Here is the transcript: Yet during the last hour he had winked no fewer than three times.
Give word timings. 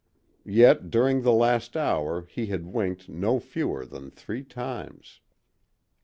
Yet 0.47 0.89
during 0.89 1.21
the 1.21 1.31
last 1.31 1.77
hour 1.77 2.23
he 2.25 2.47
had 2.47 2.65
winked 2.65 3.07
no 3.07 3.39
fewer 3.39 3.85
than 3.85 4.09
three 4.09 4.43
times. 4.43 5.19